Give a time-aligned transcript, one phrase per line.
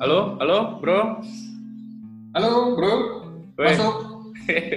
[0.00, 1.20] Halo, halo, bro.
[2.32, 2.92] Halo, bro.
[3.60, 3.68] Weh.
[3.68, 4.24] Masuk.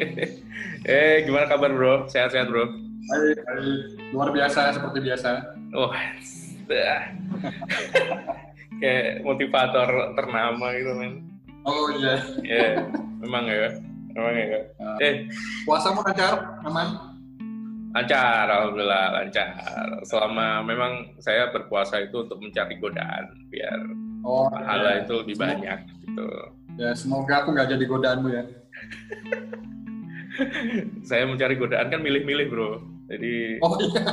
[0.92, 2.12] eh, gimana kabar, bro?
[2.12, 2.68] Sehat-sehat, bro?
[3.07, 3.80] Baik, baik.
[4.12, 5.55] Luar biasa seperti biasa.
[5.80, 5.96] Oh,
[6.68, 7.07] dah.
[8.84, 11.24] kayak motivator ternama gitu, men.
[11.64, 12.20] Oh iya.
[12.44, 12.84] Ya,
[13.24, 13.80] memang ya.
[14.20, 14.60] Memang ya.
[15.00, 15.32] Eh,
[15.64, 17.16] Puasamu lancar, aman?
[17.94, 19.55] lancar, alhamdulillah lancar.
[20.04, 25.04] Selama memang saya berpuasa itu untuk mencari godaan biar Oh, pahala iya.
[25.04, 26.27] itu lebih Semoga- banyak gitu.
[26.73, 28.43] Ya, semoga aku nggak jadi godaanmu ya.
[31.05, 32.81] Saya mencari godaan kan milih-milih, bro.
[33.05, 34.02] Jadi, Oh iya,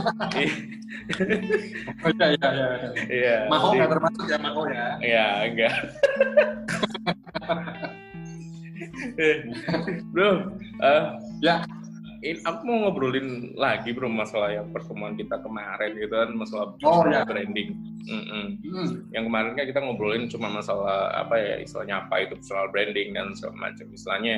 [2.05, 2.69] oh, iya, iya, iya.
[3.09, 3.37] iya.
[3.49, 4.87] Maho jadi- nggak termasuk ya, Maho ya.
[5.01, 5.75] Ya, enggak.
[9.17, 9.45] Eh,
[10.11, 10.31] bro,
[10.81, 11.05] eh,
[11.41, 11.65] Ya.
[12.21, 17.01] Ini aku mau ngobrolin lagi bro masalah yang pertemuan kita kemarin gitu kan masalah Oh,
[17.09, 17.25] ya.
[17.25, 17.73] branding.
[18.05, 18.45] Mm-mm.
[18.61, 18.89] Hmm.
[19.13, 23.33] Yang kemarin kan kita ngobrolin cuma masalah apa ya istilahnya apa itu personal branding dan
[23.33, 24.37] segala macam istilahnya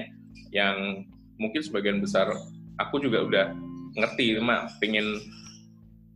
[0.55, 1.03] yang
[1.43, 2.31] mungkin sebagian besar
[2.79, 3.47] aku juga udah
[3.99, 5.19] ngerti cuma pengen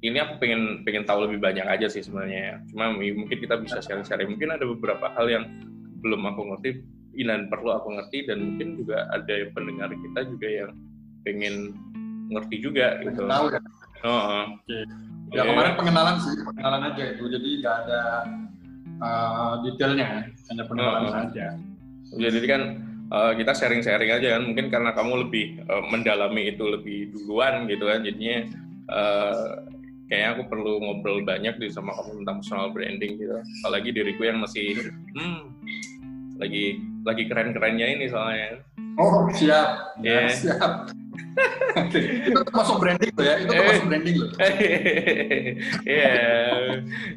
[0.07, 4.31] ini aku pengen pengen tahu lebih banyak aja sih sebenarnya cuma mungkin kita bisa sharing-sharing
[4.31, 5.45] mungkin ada beberapa hal yang
[6.05, 6.85] belum aku ngerti
[7.27, 10.71] dan perlu aku ngerti dan mungkin juga ada yang pendengar kita juga yang
[11.27, 11.75] pengen
[12.31, 13.61] ngerti juga gitu tahu ya.
[14.07, 14.45] Oh, oh.
[14.63, 14.79] Oke.
[15.35, 15.43] Iya.
[15.43, 17.25] Ya kemarin pengenalan sih, pengenalan aja itu.
[17.27, 18.03] Jadi nggak ada
[19.03, 21.15] uh, detailnya, hanya pengenalan Oh, oh.
[21.15, 21.47] saja.
[22.15, 22.63] Ya, jadi kan
[23.11, 27.91] eh, kita sharing-sharing aja kan mungkin karena kamu lebih eh, mendalami itu lebih duluan gitu
[27.91, 28.47] kan jadinya
[28.95, 29.51] eh,
[30.07, 34.39] kayaknya aku perlu ngobrol banyak di sama kamu tentang personal branding gitu apalagi diriku yang
[34.39, 34.79] masih
[35.19, 35.51] hmm,
[36.39, 38.63] lagi lagi keren-kerennya ini soalnya
[38.97, 40.89] Oh siap, ya, siap.
[42.27, 43.59] Itu termasuk branding loh ya, itu Eh.
[43.59, 44.31] termasuk branding loh.
[45.87, 46.15] Iya.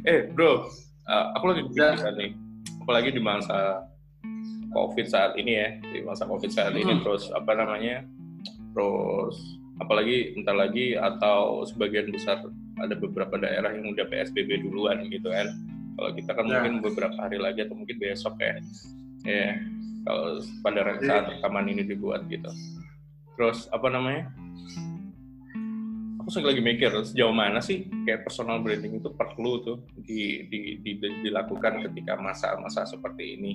[0.04, 0.68] eh bro
[1.06, 2.32] eh, aku lagi kepikiran nih
[2.80, 3.86] apalagi di masa
[4.70, 7.02] covid saat ini ya di masa covid saat ini Hmm.
[7.02, 8.06] terus apa namanya
[8.72, 9.36] terus
[9.78, 12.44] apalagi entar lagi atau sebagian besar
[12.78, 15.48] ada beberapa daerah yang udah PSBB duluan gitu kan
[15.96, 16.52] kalau kita kan Ya.
[16.54, 18.56] mungkin beberapa hari lagi atau mungkin besok ya
[19.26, 19.58] ya
[20.06, 22.48] kalau pada saat rekaman ini dibuat gitu
[23.40, 24.28] terus apa namanya
[26.20, 30.60] aku sering lagi mikir sejauh mana sih kayak personal branding itu perlu tuh di, di,
[30.78, 33.52] di- di- dilakukan ketika masa-masa seperti ini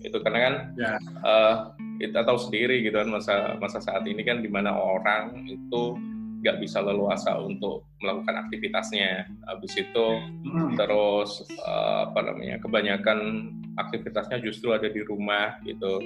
[0.00, 0.92] itu karena kan Ya.
[1.22, 1.54] eh,
[1.98, 5.96] kita tahu sendiri gitu kan masa masa saat ini kan di mana orang itu
[6.36, 10.06] nggak bisa leluasa untuk melakukan aktivitasnya habis itu
[10.46, 10.72] Hmm.
[10.74, 16.00] terus eh, apa namanya kebanyakan aktivitasnya justru ada di rumah gitu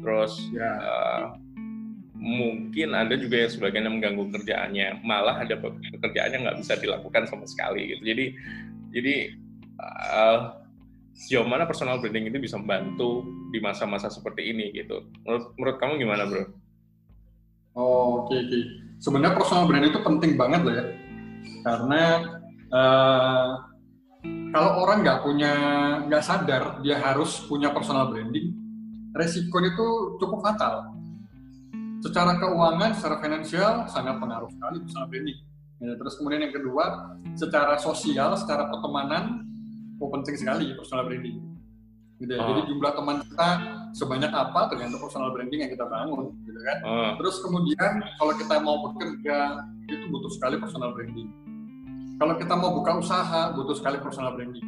[0.00, 0.72] terus Ya.
[0.80, 1.24] eh,
[2.22, 6.78] mungkin ada juga yang sebagian yang mengganggu kerjaannya malah ada pe- pekerjaan yang nggak bisa
[6.78, 8.24] dilakukan sama sekali gitu jadi
[8.94, 9.14] jadi
[9.82, 10.38] eh,
[11.18, 15.92] sejauh mana personal branding itu bisa membantu di masa-masa seperti ini gitu menurut menurut kamu
[15.98, 16.44] gimana bro?
[17.72, 18.58] Oh, oke oke.
[19.00, 20.86] Sebenarnya personal branding itu penting banget loh ya,
[21.64, 22.02] karena
[22.68, 23.50] eh,
[24.52, 25.52] kalau orang nggak punya
[26.06, 28.52] nggak sadar dia harus punya personal branding,
[29.16, 29.88] resikonya itu
[30.20, 30.92] cukup fatal.
[32.02, 35.38] Secara keuangan, secara finansial sangat pengaruh sekali personal branding.
[35.82, 39.46] Ya, terus kemudian yang kedua, secara sosial, secara pertemanan,
[40.02, 41.38] oh, penting sekali personal branding.
[42.18, 42.42] Gitu ya.
[42.42, 42.46] Oh.
[42.54, 43.48] Jadi jumlah teman kita
[43.94, 46.78] sebanyak apa tergantung personal branding yang kita bangun, gitu kan?
[46.86, 51.30] Oh, Terus kemudian kalau kita mau bekerja itu butuh sekali personal branding.
[52.18, 54.62] Kalau kita mau buka usaha butuh sekali personal branding.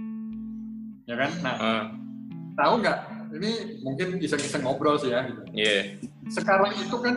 [1.06, 1.30] Ya kan?
[1.42, 1.82] Nah, ah,
[2.58, 2.98] tahu nggak?
[3.34, 5.26] Ini mungkin iseng-iseng ngobrol sih ya.
[5.26, 5.42] Gitu.
[5.58, 5.98] iya,
[6.30, 7.14] Sekarang itu kan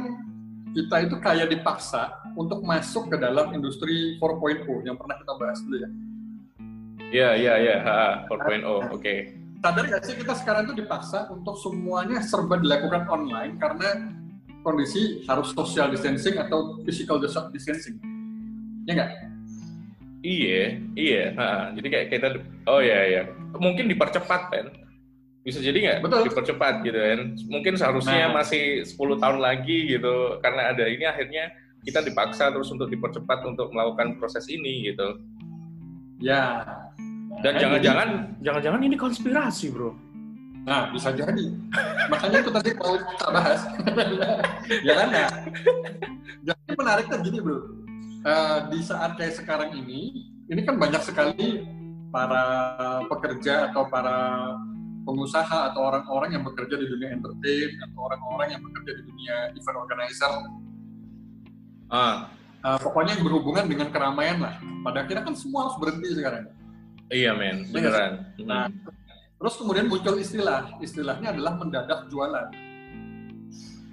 [0.73, 5.77] kita itu kayak dipaksa untuk masuk ke dalam industri 4.0 yang pernah kita bahas dulu
[5.77, 5.89] ya.
[7.07, 9.15] iya, iya, iya, ha, 4.0, oke.
[9.57, 14.13] Sadar nggak sih kita sekarang itu dipaksa untuk semuanya serba dilakukan online karena
[14.61, 17.97] kondisi harus social distancing atau physical distancing.
[18.85, 19.11] Ya nggak?
[20.25, 21.23] Iya, iya.
[21.37, 22.27] ha, jadi kayak kita,
[22.67, 23.21] oh iya, iya.
[23.55, 24.65] Mungkin dipercepat, kan?
[25.47, 25.97] Bisa jadi nggak?
[26.03, 26.27] Betul.
[26.27, 27.19] Dipercepat gitu kan.
[27.47, 28.43] Mungkin seharusnya Nah.
[28.43, 30.43] masih 10 tahun lagi gitu.
[30.43, 31.55] Karena ada ini akhirnya
[31.87, 35.23] kita dipaksa terus untuk dipercepat untuk melakukan proses ini gitu.
[36.19, 36.67] Ya.
[37.39, 38.09] Dan Nah, jangan-jangan,
[38.43, 39.95] jangan-jangan ini konspirasi, bro.
[40.67, 41.47] Nah, bisa jadi.
[42.11, 43.61] Makanya itu tadi mau kita bahas.
[44.87, 45.07] ya kan?
[45.15, 45.29] Nah,
[46.43, 47.71] jadi menarik kan gini, bro.
[48.27, 51.63] Eh, di saat kayak sekarang ini, ini kan banyak sekali
[52.11, 52.43] para
[53.07, 54.17] pekerja atau para
[55.07, 59.77] pengusaha atau orang-orang yang bekerja di dunia entertain atau orang-orang yang bekerja di dunia event
[59.79, 60.31] organizer.
[61.87, 64.57] Ah, Eh, pokoknya yang berhubungan dengan keramaian lah.
[64.81, 66.51] Pada akhirnya kan semua harus berhenti sekarang.
[67.07, 68.27] iya men, beneran.
[68.43, 68.67] Nah,
[69.37, 72.49] Terus kemudian muncul istilah, istilahnya adalah mendadak jualan.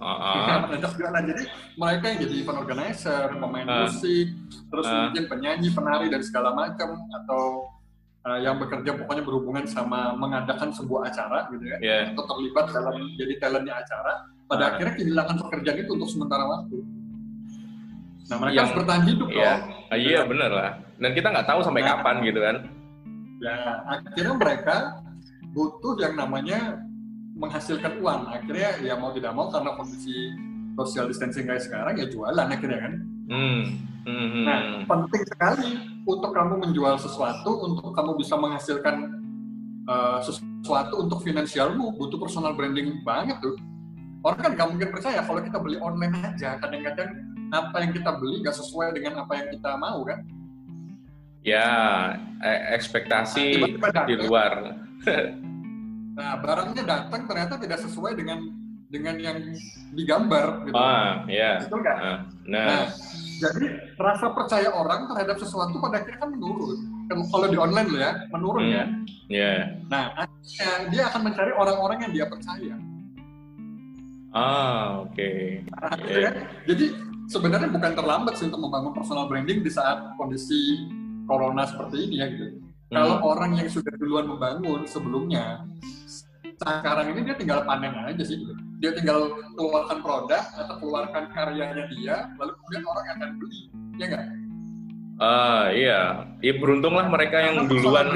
[0.00, 0.58] Uh-uh.
[0.66, 1.22] mendadak jualan.
[1.22, 1.44] Jadi
[1.76, 3.76] mereka yang jadi event organizer, pemain Uh.
[3.86, 4.26] musik,
[4.72, 4.96] terus Uh.
[5.06, 7.68] mungkin penyanyi, penari dan segala macam atau
[8.24, 11.98] uh, yang bekerja pokoknya berhubungan sama mengadakan sebuah acara gitu ya, Ya.
[12.10, 14.12] atau terlibat dalam jadi talentnya acara,
[14.44, 14.70] pada Uh.
[14.74, 16.78] akhirnya kehilangan pekerjaan itu untuk sementara waktu.
[18.24, 19.60] Nah mereka Yang- harus bertahan hidup Iya, dong.
[19.92, 20.70] Ah, iya bener lah.
[20.96, 21.88] Dan kita nggak tahu sampai Nah.
[21.92, 22.56] kapan gitu kan.
[23.42, 24.76] Ya, akhirnya mereka
[25.52, 26.80] butuh yang namanya
[27.36, 28.30] menghasilkan uang.
[28.30, 30.32] Akhirnya ya mau tidak mau karena kondisi
[30.74, 32.92] social distancing kayak sekarang ya jualan akhirnya kan.
[33.28, 33.62] Hmm.
[34.04, 35.68] Hmm, hmm, Nah, penting sekali
[36.04, 38.96] untuk kamu menjual sesuatu, untuk kamu bisa menghasilkan
[39.88, 43.56] uh, sesuatu untuk finansialmu, butuh personal branding banget tuh.
[44.24, 47.12] Orang kan nggak mungkin percaya kalau kita beli online aja, kadang-kadang
[47.52, 50.20] apa yang kita beli nggak sesuai dengan apa yang kita mau kan.
[51.44, 51.68] Ya,
[52.40, 54.06] eh, ekspektasi Tiba-tiba datang.
[54.08, 54.52] di luar.
[56.14, 58.46] Nah, barangnya datang ternyata tidak sesuai dengan
[58.86, 59.38] dengan yang
[59.90, 60.78] digambar gitu.
[60.78, 61.58] Ah, ya.
[61.66, 61.98] Betul nggak?
[61.98, 62.84] Ah, Nah, Nah,
[63.52, 63.66] jadi
[64.00, 66.78] rasa percaya orang terhadap sesuatu pada akhirnya kan menurun.
[67.04, 68.72] Kalau- Kalau di online loh ya, menurun Hmm.
[68.72, 68.84] ya.
[69.28, 69.52] ya.
[69.92, 72.74] Nah, akhirnya dia akan mencari orang-orang yang dia percaya.
[74.34, 75.30] Ah, oke.
[75.70, 76.30] Nah, gitu Iya.
[76.66, 76.84] Jadi
[77.30, 80.82] sebenarnya bukan terlambat sih untuk membangun personal branding di saat kondisi
[81.24, 82.46] corona seperti ini ya gitu.
[82.90, 83.30] Kalau Hmm.
[83.30, 85.62] orang yang sudah duluan membangun sebelumnya,
[86.58, 88.54] sekarang ini dia tinggal panen aja sih gitu.
[88.84, 93.60] Dia tinggal keluarkan produk atau keluarkan karyanya dia, lalu kemudian orang akan beli,
[93.96, 94.26] ya nggak?
[95.24, 96.00] Ah, iya.
[96.44, 98.08] Ya beruntunglah mereka yang Karena duluan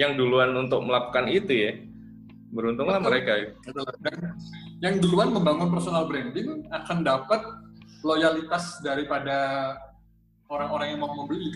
[0.00, 1.72] yang duluan untuk melakukan itu ya.
[2.56, 3.08] Beruntunglah Betul.
[3.12, 3.32] mereka.
[4.00, 4.16] Dan
[4.80, 7.40] yang duluan membangun personal branding akan dapat
[8.00, 9.76] loyalitas daripada
[10.48, 11.52] orang-orang yang mau membeli.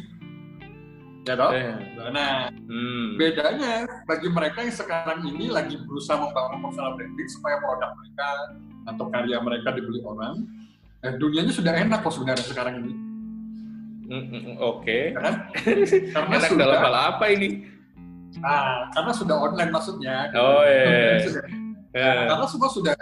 [1.27, 1.51] Ya toh?
[1.51, 1.75] Eh,
[2.07, 3.19] Nah, hmm.
[3.19, 8.29] bedanya bagi mereka yang sekarang ini lagi berusaha membangun personal branding supaya produk mereka
[8.87, 10.47] atau karya mereka dibeli orang,
[11.03, 12.95] eh, dunianya sudah enak kok sebenarnya sekarang ini.
[14.07, 15.11] Mm, mm, mm, Oke.
[15.11, 15.35] ya kan?
[16.15, 17.49] Karena Enak sudah, dalam hal apa ini?
[18.39, 20.29] ah, karena sudah online maksudnya.
[20.31, 21.25] Oh, iya.
[21.25, 21.49] Sudah-
[21.91, 22.29] Ya.
[22.29, 22.93] Karena semua sudah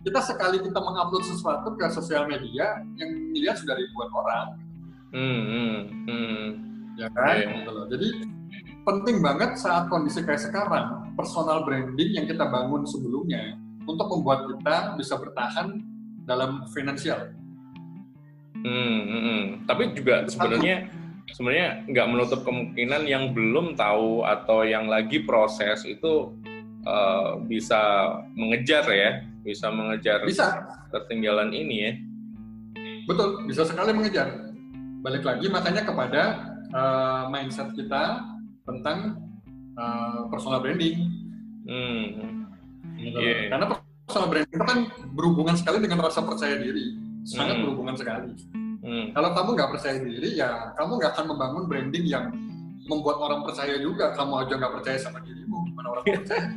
[0.00, 4.46] kita sekali kita mengupload sesuatu ke sosial media yang dilihat sudah ribuan orang,
[5.10, 5.76] Hmm, hmm,
[6.06, 6.46] hmm.
[6.96, 7.36] Ya kan?
[7.40, 7.84] Gitu loh.
[7.92, 8.08] Jadi
[8.86, 14.94] penting banget saat kondisi kayak sekarang personal branding yang kita bangun sebelumnya untuk membuat kita
[14.98, 15.82] bisa bertahan
[16.26, 17.30] dalam finansial.
[18.66, 19.42] Hmm, hmm, hmm.
[19.70, 20.90] Tapi juga sebenarnya
[21.34, 26.34] sebenarnya nggak menutup kemungkinan yang belum tahu atau yang lagi proses itu
[26.82, 31.92] eh, bisa mengejar ya, bisa mengejar Bisa, ketinggalan ini ya.
[33.06, 34.50] betul, bisa sekali mengejar.
[35.06, 36.22] Balik lagi makanya kepada
[36.76, 38.20] uh, mindset kita
[38.68, 39.16] tentang
[39.74, 41.08] uh, personal branding.
[41.64, 42.04] Hmm,
[42.96, 43.12] Gitu.
[43.18, 43.52] Iya.
[43.52, 43.66] Karena
[44.08, 44.78] personal branding itu kan
[45.12, 47.62] berhubungan sekali dengan rasa percaya diri, sangat Hmm.
[47.68, 48.30] berhubungan sekali.
[48.86, 49.04] hmm.
[49.12, 52.30] Kalau kamu nggak percaya diri, ya kamu nggak akan membangun branding yang
[52.86, 54.14] membuat orang percaya juga.
[54.14, 56.46] Kamu aja nggak percaya sama dirimu, gimana orang percaya?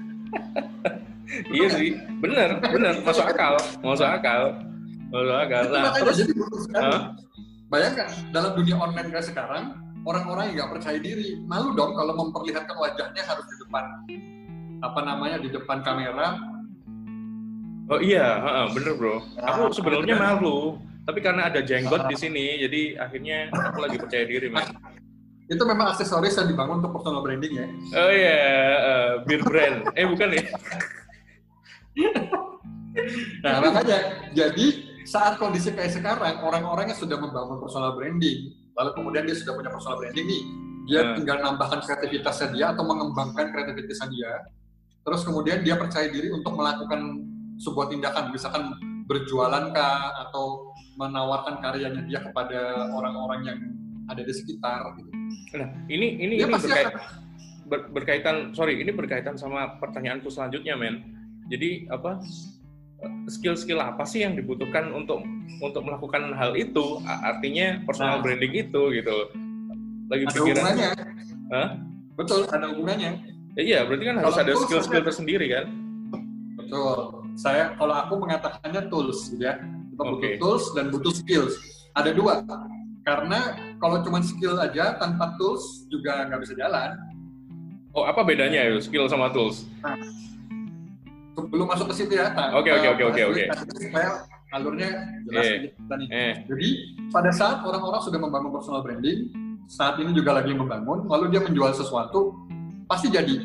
[1.53, 1.93] Iya sih,
[2.25, 3.53] bener, bener, masuk akal,
[3.85, 4.49] masuk akal,
[5.13, 5.63] masuk akal.
[5.69, 6.33] Nah, terus, jadi.
[6.73, 7.13] Hah?
[7.69, 12.75] Bayangkan dalam dunia online kayak sekarang, orang-orang yang nggak percaya diri malu dong kalau memperlihatkan
[12.77, 13.83] wajahnya harus di depan
[14.79, 16.39] apa namanya di depan kamera.
[17.89, 19.17] oh iya, heeh, bener bro.
[19.41, 24.47] Aku sebenarnya malu, tapi karena ada jenggot di sini, jadi akhirnya aku lagi percaya diri,
[24.47, 24.69] man.
[25.49, 27.65] Itu memang aksesoris yang dibangun untuk personal branding ya.
[27.97, 28.39] Oh iya,
[28.77, 29.89] eh, beer brand.
[29.97, 30.43] Eh bukan ya?
[33.45, 33.97] Nah makanya
[34.35, 34.67] jadi
[35.09, 39.73] saat kondisi kayak sekarang orang-orang yang sudah membangun personal branding, lalu kemudian dia sudah punya
[39.73, 40.41] personal branding nih,
[40.85, 41.13] dia Hmm.
[41.17, 44.31] tinggal nambahkan kreativitasnya dia atau mengembangkan kreativitasnya dia,
[45.01, 47.25] terus kemudian dia percaya diri untuk melakukan
[47.57, 48.77] sebuah tindakan, misalkan
[49.09, 53.59] berjualan kah atau menawarkan karyanya dia kepada orang-orang yang
[54.05, 55.09] ada di sekitar gitu.
[55.57, 57.01] Nah, ini ini Dia ini berkait, akan
[57.65, 61.01] ber- berkaitan, sorry, ini berkaitan sama pertanyaanku selanjutnya, men.
[61.49, 62.21] Jadi apa?
[63.25, 65.23] Skill-skill apa sih yang dibutuhkan untuk
[65.59, 66.99] untuk melakukan hal itu?
[67.05, 68.23] Artinya personal Nah.
[68.23, 69.17] branding itu gitu.
[70.09, 70.43] Lagi ada pikiran.
[70.59, 70.89] hubungannya.
[71.49, 71.67] Hah?
[72.17, 73.11] Betul, ada hubungannya.
[73.55, 75.07] Ya, iya, berarti kan harus Kalau ada tools skill-skill ada.
[75.07, 75.65] tersendiri kan?
[76.55, 76.97] Betul.
[77.33, 79.55] Saya kalau aku mengatakannya tools gitu ya.
[79.89, 80.29] Kita butuh Oke.
[80.37, 81.53] tools dan butuh skills.
[81.93, 82.43] Ada dua.
[83.01, 83.39] Karena
[83.79, 86.99] kalau cuma skill aja tanpa tools juga nggak bisa jalan.
[87.89, 89.65] Oh, apa bedanya ya skill sama tools?
[91.37, 92.31] Sebelum masuk ke situ ya.
[92.55, 93.43] Oke, oke, oke, oke, oke.
[93.77, 94.09] Supaya
[94.53, 94.89] alurnya
[95.29, 96.07] jelas kita nih.
[96.09, 96.69] Eh, Jadi
[97.13, 99.29] pada saat orang-orang sudah membangun personal branding,
[99.69, 102.33] saat ini juga lagi membangun, lalu dia menjual sesuatu,
[102.89, 103.37] pasti jadi.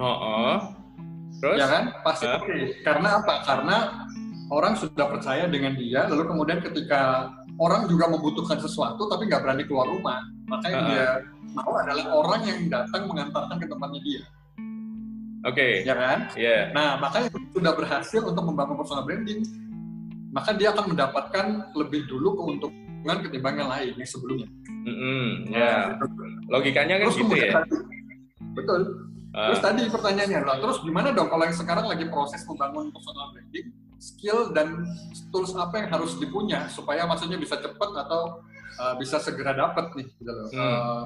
[0.00, 0.56] Oh, oh.
[1.44, 1.60] terus?
[1.60, 1.84] Ya kan?
[2.00, 2.40] Pasti Hah?
[2.40, 2.56] oke.
[2.80, 3.34] Karena apa?
[3.44, 3.76] Karena
[4.48, 7.28] orang sudah percaya dengan dia, lalu kemudian ketika
[7.60, 11.06] orang juga membutuhkan sesuatu tapi nggak berani keluar rumah, maka yang dia
[11.52, 14.22] mau adalah orang yang datang mengantarkan ke tempatnya dia,
[15.40, 16.28] Oke, ya kan?
[16.36, 16.68] ya.
[16.76, 19.40] Nah, makanya sudah berhasil untuk membangun personal branding,
[20.36, 24.48] maka dia akan mendapatkan lebih dulu keuntungan ketimbang yang lain yang sebelumnya.
[24.84, 25.96] Mm-mm, ya.
[25.96, 26.06] Nah,
[26.52, 27.64] Logikanya kan terus gitu ya.
[27.64, 27.76] tadi,
[28.52, 28.80] betul.
[29.30, 33.30] Ah, Terus tadi pertanyaannya adalah, terus gimana dong kalau yang sekarang lagi proses membangun personal
[33.30, 33.70] branding,
[34.02, 34.82] skill dan
[35.30, 38.42] tools apa yang harus dipunya supaya maksudnya bisa cepat atau
[38.82, 40.48] uh, bisa segera dapat nih, gitu loh.
[40.50, 40.58] Hmm.
[40.58, 41.04] Uh,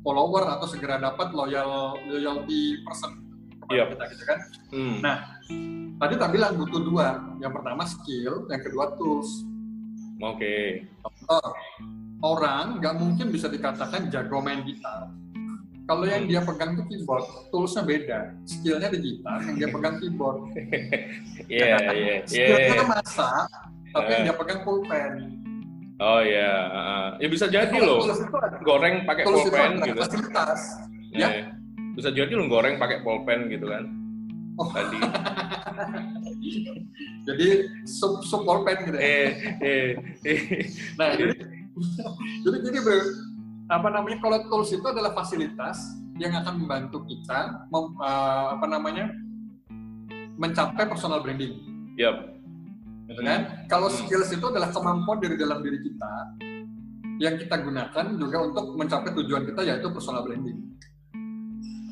[0.00, 3.23] follower atau segera dapat loyal loyalty person
[3.64, 3.84] kepada Iya.
[3.90, 4.38] kita gitu kan.
[4.70, 4.96] hmm.
[5.00, 5.16] Nah,
[5.94, 9.46] Tadi tak bilang butuh dua, yang pertama skill, yang kedua tools.
[10.18, 10.84] Oke.
[11.00, 11.54] Contoh,
[12.18, 15.06] orang nggak mungkin bisa dikatakan jago main gitar.
[15.84, 18.32] Kalau yang dia pegang itu keyboard, toolsnya beda.
[18.42, 20.38] Skillnya di gitar, yang dia pegang keyboard.
[21.46, 22.84] Iya, iya, Skillnya iya.
[22.84, 23.46] masak,
[23.92, 24.26] tapi yang Eh.
[24.26, 25.12] dia pegang pulpen.
[25.94, 27.08] Oh iya, ah.
[27.22, 28.02] ya bisa jadi loh.
[28.66, 30.00] Goreng pakai tools itu pulpen gitu.
[30.02, 30.60] fasilitas.
[31.14, 31.28] Ya.
[31.30, 31.42] Eh,
[31.94, 33.84] Bisa jadi lo goreng pakai pulpen gitu kan.
[34.54, 34.70] Oh.
[34.70, 34.98] Tadi.
[37.26, 37.46] Jadi
[37.82, 38.94] sup sup pulpen gitu.
[38.94, 39.02] ya.
[39.02, 39.88] Eh, eh,
[40.22, 40.40] eh.
[40.94, 41.32] Nah, jadi
[42.44, 43.00] jadi gini bro,
[43.66, 49.10] apa namanya kalau tools itu adalah fasilitas yang akan membantu kita mem- eh, apa namanya
[50.36, 51.64] mencapai personal branding,
[51.96, 52.36] Yap.
[53.08, 53.66] gitu kan?
[53.66, 53.96] Kalau Hmm.
[53.96, 56.12] skills itu adalah kemampuan dari dalam diri kita
[57.18, 60.76] yang kita gunakan juga untuk mencapai tujuan kita yaitu personal branding.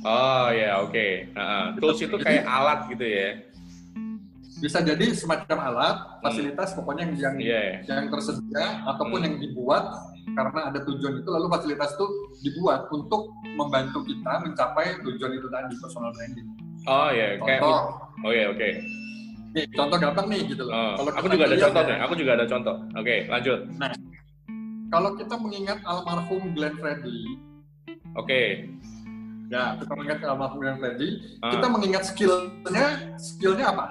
[0.03, 1.31] Oh ya, oke.
[1.35, 1.65] Ah, ah.
[1.79, 3.29] Tools itu kayak alat gitu ya.
[4.59, 7.63] Bisa jadi semacam alat, fasilitas pokoknya yang yang, Iya.
[7.87, 9.27] yang tersedia ataupun Hmm.
[9.27, 9.85] yang dibuat
[10.23, 12.07] karena ada tujuan itu lalu fasilitas itu
[12.41, 16.47] dibuat untuk membantu kita mencapai tujuan itu tadi personal branding.
[16.87, 17.83] Oh ya, kayak Contoh,
[18.23, 18.71] Oh ya, oke.
[19.53, 20.73] nih, contoh gampang nih gitu loh.
[20.73, 21.99] Oh, Kalau aku juga ada contoh ya, nih.
[22.07, 22.77] Aku juga ada contoh.
[22.97, 23.61] Oke, lanjut.
[24.89, 27.39] Kalau kita mengingat almarhum Glenn Fredly,
[28.15, 28.69] Oke.
[29.53, 31.53] Ya kita mengingat almarhum Glenn Fredly, Ah.
[31.53, 33.85] kita mengingat skillnya, skillnya apa?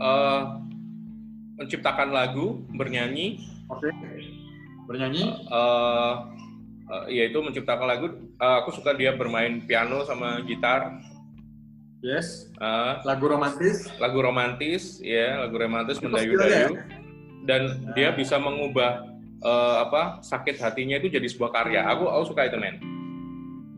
[0.00, 0.40] Eh,
[1.58, 3.90] menciptakan lagu, bernyanyi, Oke,
[4.86, 5.24] bernyanyi.
[5.28, 6.14] eh
[6.88, 8.06] eh, yaitu menciptakan lagu.
[8.32, 11.02] Eh, aku suka dia bermain piano sama gitar.
[12.00, 12.48] Yes.
[12.56, 13.84] Eh, Lagu romantis.
[13.98, 16.80] lagu romantis, ya, lagu romantis mendayu-dayu.
[17.42, 17.92] Dan Nah.
[17.92, 19.04] dia bisa mengubah
[19.40, 21.80] eh, apa sakit hatinya itu jadi sebuah karya.
[21.88, 22.76] Aku aku suka itu men.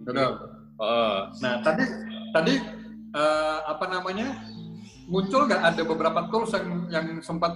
[0.02, 0.32] Betul.
[0.74, 1.84] Eh, Nah, tadi
[2.30, 2.54] tadi
[3.12, 4.28] eh, apa namanya?
[5.04, 7.52] Muncul nggak ada beberapa tools yang yang sempat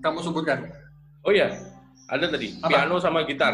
[0.00, 0.64] kamu sebutkan?
[1.20, 1.52] oh ya,
[2.06, 2.68] ada tadi Apa?
[2.80, 3.52] piano sama gitar.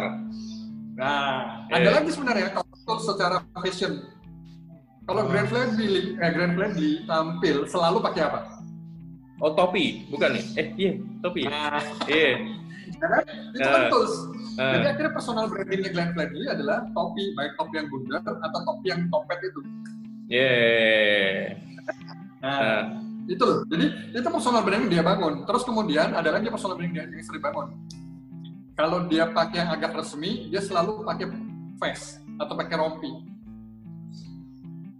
[0.94, 1.76] Nah, Eh.
[1.76, 4.06] ada lagi sebenarnya kalau tools secara fashion.
[5.02, 5.28] Kalau Oh.
[5.28, 8.40] Grand Fledly, eh, Grand Fledly tampil selalu pakai apa?
[9.36, 10.44] Oh topi, bukan nih?
[10.56, 11.44] Eh iya topi.
[11.44, 11.50] ya?
[11.52, 11.82] Nah,
[12.96, 13.18] Iya.
[13.52, 13.90] itu kan Eh.
[13.90, 14.14] tools.
[14.56, 18.86] Eh, Jadi akhirnya personal brandingnya Glenn Fredly adalah topi, baik topi yang bundar atau topi
[18.88, 19.60] yang topet itu.
[20.26, 21.52] yeah.
[22.38, 22.80] Nah, Nah,
[23.26, 23.58] itu loh.
[23.66, 25.44] Jadi itu personal branding dia bangun.
[25.44, 27.66] Terus kemudian ada lagi personal branding dia yang sering bangun.
[28.72, 31.26] Kalau dia pakai yang agak resmi, dia selalu pakai
[31.76, 33.10] vest atau pakai rompi.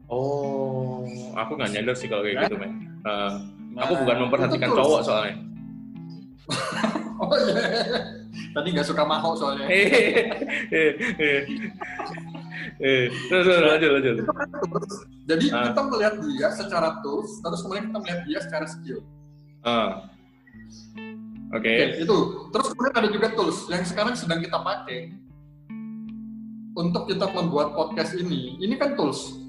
[0.07, 1.03] oh,
[1.35, 2.43] aku nggak nyadar sih kalau kayak Ya.
[2.47, 2.73] gitu men.
[3.03, 3.33] Eh,
[3.73, 5.35] Nah, aku bukan memperhatikan cowok soalnya.
[7.17, 7.57] Oh iya.
[8.53, 9.65] Tadi nggak suka maho soalnya.
[9.69, 9.89] Eh,
[10.69, 11.41] eh, eh,
[12.81, 13.05] eh.
[13.29, 14.17] Terus, terus, lanjut, lanjut.
[15.27, 15.73] Jadi Ah.
[15.73, 19.01] kita melihat dia secara tools, terus kemudian kita melihat dia secara skill.
[19.65, 20.13] Ah.
[21.53, 21.71] Oke.
[21.73, 22.17] Oke, itu.
[22.53, 25.15] Terus kemudian ada juga tools yang sekarang sedang kita pakai
[26.77, 28.61] untuk kita membuat podcast ini.
[28.61, 29.41] Ini kan tools.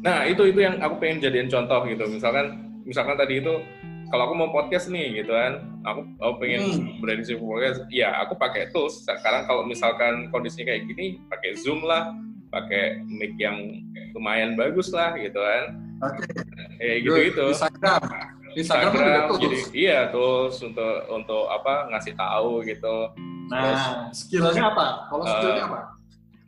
[0.00, 2.04] Nah, itu itu yang aku pengen jadiin contoh gitu.
[2.08, 2.46] Misalkan
[2.84, 3.52] misalkan tadi itu
[4.10, 5.52] kalau aku mau podcast nih gitu kan,
[5.82, 6.98] aku, aku pengen Hmm.
[6.98, 9.00] branding sebuah podcast, ya aku pakai tools.
[9.00, 12.10] Sekarang kalau misalkan kondisinya kayak gini, pakai Zoom lah,
[12.50, 13.56] pakai mic yang
[14.12, 15.64] lumayan bagus lah gitu kan.
[16.02, 16.26] Oke.
[16.76, 17.44] Kayak gitu-gitu.
[17.48, 18.02] Instagram.
[18.50, 22.96] Instagram, kan Instagram, jadi iya tools untuk untuk apa ngasih tahu gitu.
[23.46, 25.06] Nah, skillnya apa?
[25.06, 25.80] Kalau Eh, skillnya apa?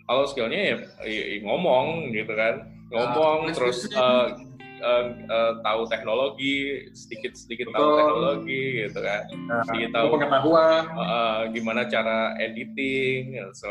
[0.03, 0.77] Kalau skillnya ya,
[1.07, 2.55] ya- ya ngomong gitu kan,
[2.91, 4.52] ngomong Nah, terus prescription.
[4.83, 6.57] Eh, eh, tahu teknologi,
[6.93, 10.83] sedikit sedikit tahu teknologi gitu kan, Nah, sedikit tahu pengetahuan.
[10.91, 13.71] eh, gimana cara editing, so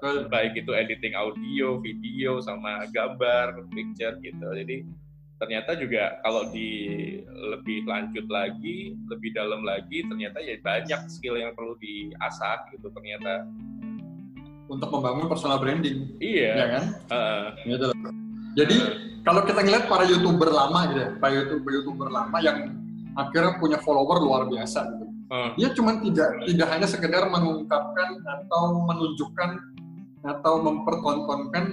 [0.00, 0.30] Betul.
[0.30, 4.46] baik itu editing audio, video sama gambar, picture gitu.
[4.54, 4.86] Jadi
[5.34, 6.70] ternyata juga kalau di
[7.26, 13.42] lebih lanjut lagi, lebih dalam lagi, ternyata ya banyak skill yang perlu diasah gitu ternyata.
[14.64, 16.16] Untuk membangun personal branding.
[16.24, 16.52] Iya.
[16.56, 16.84] Ya kan?
[17.12, 18.23] eh, Gitu loh.
[18.54, 18.76] Jadi
[19.26, 22.78] kalau kita ngeliat para youtuber lama gitu ya, para youtuber youtuber lama yang
[23.18, 25.06] akhirnya punya follower luar biasa gitu.
[25.32, 25.50] Hmm.
[25.58, 29.50] Dia cuma tidak tidak hanya sekedar mengungkapkan atau menunjukkan
[30.24, 31.64] atau mempertontonkan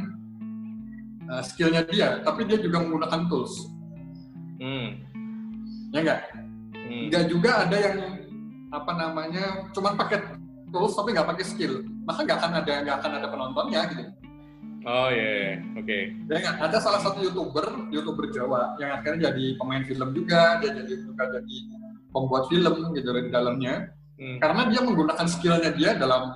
[1.29, 3.69] uh, skillnya dia, tapi dia juga menggunakan tools.
[4.57, 5.03] Hmm.
[5.91, 6.21] Ya enggak?
[6.73, 7.03] Hmm.
[7.11, 7.97] Enggak juga ada yang
[8.71, 10.23] apa namanya cuma pakai
[10.71, 14.03] tools tapi nggak pakai skill, maka nggak akan ada nggak akan ada penontonnya gitu.
[14.81, 15.57] Oh iya, yeah, yeah.
[15.77, 15.85] oke.
[15.85, 16.01] Okay.
[16.41, 20.93] Ya ada salah satu youtuber, youtuber Jawa yang akhirnya jadi pemain film juga, dia jadi
[21.05, 21.57] juga jadi
[22.09, 23.93] pembuat film gitu di dalamnya.
[24.17, 24.37] Hmm.
[24.41, 26.33] Karena dia menggunakan skillnya dia dalam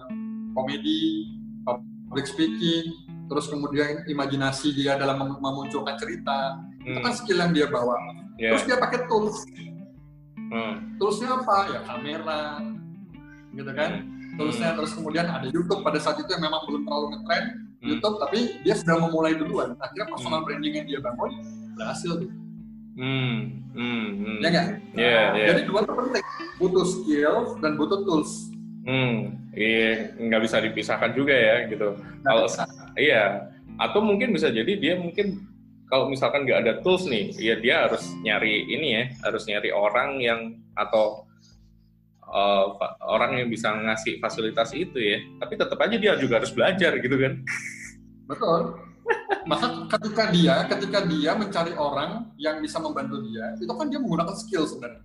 [0.54, 1.26] komedi,
[1.66, 2.86] public speaking,
[3.30, 6.90] terus kemudian imajinasi dia dalam memunculkan cerita, hmm.
[6.94, 7.98] itu kan skill yang dia bawa.
[8.38, 8.54] Yeah.
[8.54, 9.42] Terus dia pakai tools.
[10.54, 10.96] Hmm.
[11.02, 11.58] Toolsnya apa?
[11.74, 12.62] Ya kamera,
[13.58, 13.92] gitu kan.
[14.06, 14.38] Hmm.
[14.38, 17.48] Toolsnya terus kemudian ada YouTube pada saat itu yang memang belum terlalu ngetrend.
[17.86, 20.48] YouTube tapi dia sudah memulai duluan akhirnya personal hmm.
[20.50, 21.32] branding yang dia bangun
[21.78, 22.36] berhasil gitu
[22.98, 23.38] hmm.
[23.76, 24.06] Hmm.
[24.22, 24.38] Hmm.
[24.42, 25.48] ya nggak yeah, yeah.
[25.54, 26.26] jadi dua itu penting
[26.58, 28.32] butuh skill dan butuh tools
[28.86, 29.18] hmm
[29.56, 32.46] iya nggak bisa dipisahkan juga ya gitu kalau
[32.98, 35.44] iya atau mungkin bisa jadi dia mungkin
[35.86, 40.18] kalau misalkan nggak ada tools nih, ya dia harus nyari ini ya, harus nyari orang
[40.18, 40.40] yang
[40.74, 41.30] atau
[42.30, 42.66] uh,
[43.06, 45.18] orang yang bisa ngasih fasilitas itu ya.
[45.42, 47.34] Tapi tetap aja dia juga harus belajar gitu kan.
[48.26, 48.60] Betul.
[49.46, 54.34] Maka ketika dia, ketika dia mencari orang yang bisa membantu dia, itu kan dia menggunakan
[54.34, 55.04] skill sebenarnya.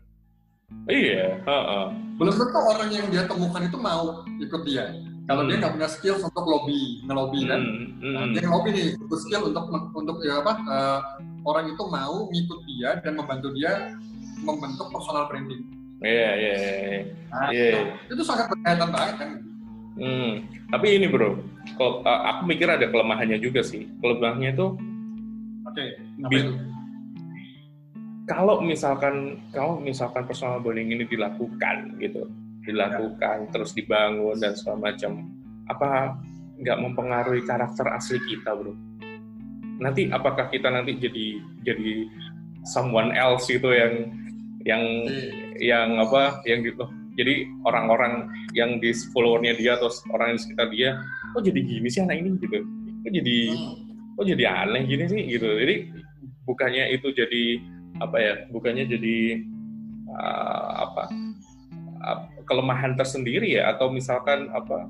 [0.89, 1.45] Iya.
[1.45, 1.87] Uh -uh.
[2.17, 4.89] Belum tentu orang yang dia temukan itu mau ikut dia.
[5.29, 5.49] Kalau hmm.
[5.53, 8.03] dia nggak punya skill untuk lobby, ngelobi kan, hmm.
[8.03, 8.15] Hmm.
[8.19, 10.53] Nah, dia ngelobi nih, butuh skill untuk untuk ya apa?
[10.67, 11.01] Uh,
[11.47, 13.95] orang itu mau ngikut dia dan membantu dia
[14.43, 15.63] membentuk personal branding.
[16.01, 16.79] Iya, iya, iya.
[16.81, 17.01] iya.
[17.31, 17.81] Nah, yeah.
[18.09, 19.31] itu, itu sangat berkaitan banget kan.
[20.01, 20.33] Hmm.
[20.73, 21.37] Tapi ini bro,
[21.77, 23.85] kalau aku mikir ada kelemahannya juga sih.
[24.01, 24.67] Kelemahannya itu,
[25.69, 26.41] oke, okay.
[28.25, 32.25] kalau misalkan kalau misalkan personal branding ini dilakukan gitu,
[32.65, 33.51] dilakukan ya.
[33.53, 35.29] terus dibangun dan segala macam,
[35.69, 36.17] apa
[36.65, 38.73] nggak mempengaruhi karakter asli kita bro?
[39.85, 42.09] Nanti apakah kita nanti jadi jadi
[42.65, 44.09] someone else gitu yang
[44.65, 45.50] yang hmm.
[45.61, 46.89] Yang apa yang gitu
[47.21, 50.91] jadi orang-orang yang di followernya dia atau orang yang di sekitar dia
[51.37, 52.31] kok jadi gini sih anak ini?
[52.39, 52.65] Gitu.
[53.05, 54.17] Kok jadi hmm.
[54.17, 55.21] kok jadi aneh gini sih?
[55.27, 55.45] Gitu.
[55.47, 55.75] Jadi
[56.49, 57.45] bukannya itu jadi
[58.01, 59.19] apa ya bukannya jadi
[60.09, 61.05] uh, apa
[62.01, 64.89] uh, kelemahan tersendiri ya atau misalkan apa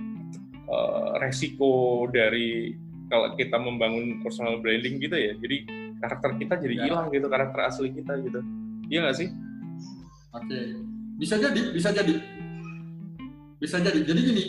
[0.70, 2.78] uh, resiko dari
[3.10, 5.34] kalau kita membangun personal branding gitu ya.
[5.34, 5.66] Jadi
[5.98, 6.82] karakter kita jadi ya.
[6.86, 8.38] hilang gitu karakter asli kita gitu.
[8.86, 9.49] Iya nggak sih
[10.34, 10.60] oke.
[11.20, 12.14] Bisa jadi bisa jadi.
[13.60, 14.00] Bisa jadi.
[14.00, 14.44] Jadi gini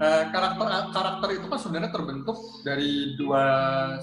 [0.00, 3.42] uh, karakter karakter itu kan sebenarnya terbentuk dari dua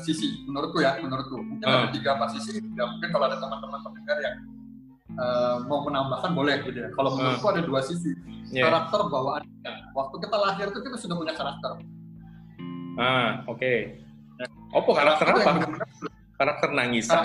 [0.04, 1.40] sisi menurutku ya menurutku.
[1.40, 1.88] Mungkin uh.
[1.88, 2.62] ada tiga empat sisi.
[2.76, 4.36] Ya mungkin kalau ada teman-teman pendengar yang
[5.18, 6.90] uh, mau menambahkan boleh gitu ya.
[6.94, 7.54] Kalau menurutku uh.
[7.56, 8.14] ada dua sisi.
[8.54, 8.70] Yeah.
[8.70, 9.42] karakter bawaan
[9.98, 11.82] waktu kita lahir itu kita sudah punya karakter.
[13.02, 13.58] Ah oke.
[13.58, 14.00] Okay.
[14.76, 15.52] oh karakter apa
[16.36, 17.24] karakter nangisan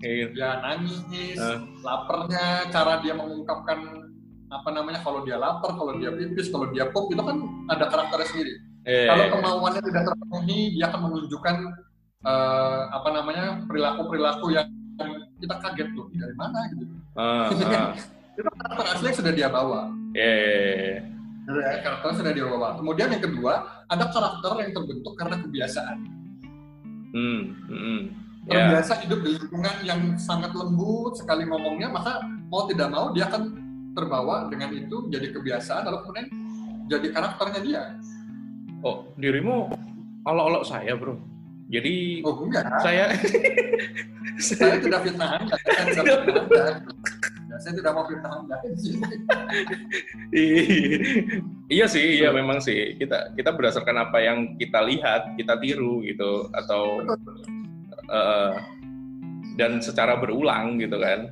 [0.00, 0.26] iya.
[0.32, 1.60] ya nangis uh.
[1.84, 4.04] laparnya cara dia mengungkapkan
[4.48, 7.36] apa namanya kalau dia lapar kalau dia pipis kalau dia pup itu kan
[7.68, 8.52] ada karakternya sendiri
[8.86, 9.10] yeah.
[9.12, 11.56] kalau kemauannya tidak terpenuhi dia akan menunjukkan
[12.24, 14.68] uh, apa namanya perilaku perilaku yang
[15.42, 16.84] kita kaget tuh dari mana gitu
[17.18, 17.92] uh, uh.
[18.38, 19.80] itu karakter asli yang sudah dia bawa
[20.14, 21.02] yeah.
[21.44, 26.23] Ya, karakter sudah dia bawa kemudian yang kedua ada karakter yang terbentuk karena kebiasaan
[27.14, 28.00] Hmm, hmm,
[28.50, 29.02] terbiasa yeah.
[29.06, 33.54] hidup di lingkungan yang sangat lembut sekali ngomongnya, maka mau tidak mau dia akan
[33.94, 36.26] terbawa dengan itu jadi kebiasaan, lalu kemudian
[36.90, 37.82] jadi karakternya dia.
[38.82, 39.70] Oh, dirimu
[40.26, 41.16] olok-olok saya, bro.
[41.72, 42.66] Jadi oh, enggak.
[42.84, 43.16] saya
[44.36, 46.64] saya tidak fitnah anda, saya tidak fitnah anda.
[47.54, 48.58] Ya, saya tidak mau fitnah anda.
[51.70, 52.98] iya sih, iya memang sih.
[52.98, 56.98] Kita kita berdasarkan apa yang kita lihat, kita tiru gitu atau
[58.10, 58.58] uh,
[59.54, 61.30] dan secara berulang gitu kan.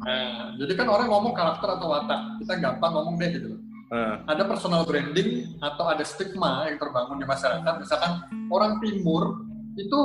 [0.00, 3.60] Nah, jadi kan orang ngomong karakter atau watak, kita gampang ngomong deh gitu loh.
[3.92, 4.16] Uh.
[4.32, 7.74] Ada personal branding atau ada stigma yang terbangun di masyarakat.
[7.84, 8.12] Misalkan
[8.48, 9.44] orang Timur
[9.76, 10.00] itu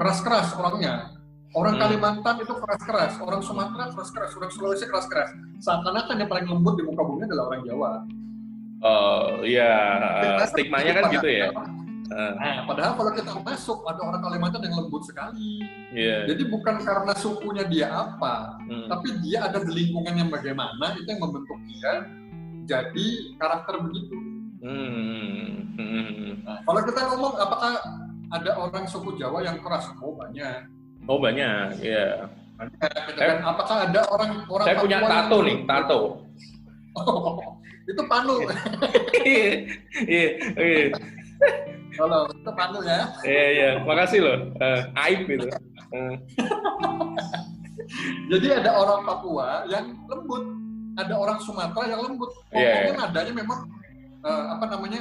[0.00, 1.11] keras-keras orangnya.
[1.52, 1.82] Orang hmm.
[1.84, 5.36] Kalimantan itu keras-keras, orang Sumatera keras-keras, orang Sulawesi keras-keras.
[5.60, 7.92] Seakan-akan yang paling lembut di muka bumi adalah orang Jawa.
[8.82, 9.70] Oh iya,
[10.40, 11.52] uh, stigmanya kan gitu ya.
[11.52, 12.34] Uh.
[12.40, 15.60] Nah, padahal kalau kita masuk ada orang Kalimantan yang lembut sekali.
[15.92, 16.24] Yeah.
[16.24, 18.88] Jadi bukan karena sukunya dia apa, hmm.
[18.88, 22.08] tapi dia ada di lingkungan yang bagaimana itu yang membentuk dia
[22.64, 24.16] jadi karakter begitu.
[24.64, 25.68] Hmm.
[25.76, 26.32] Hmm.
[26.48, 27.72] Nah, kalau kita ngomong apakah
[28.32, 29.92] ada orang suku Jawa yang keras?
[30.00, 30.81] Oh banyak.
[31.04, 32.30] Oh banyak, iya.
[33.10, 33.38] Gitu kan.
[33.42, 36.00] Apakah ada orang orang Saya punya tato yang- nih, tato.
[36.92, 37.56] Oh,
[37.88, 38.34] itu panu.
[39.22, 39.48] Iya,
[40.06, 40.26] iya,
[40.60, 40.84] iya,
[41.92, 43.00] Kalau itu panu ya.
[43.24, 43.70] iya, iya.
[43.82, 44.38] Makasih loh.
[44.60, 45.48] Eh, aib itu.
[45.92, 46.14] Eh,
[48.30, 50.44] Jadi ada orang Papua yang lembut,
[50.96, 52.30] ada orang Sumatera yang lembut.
[52.52, 53.60] Iya, Ngomongnya nadanya memang
[54.22, 55.00] eh, apa namanya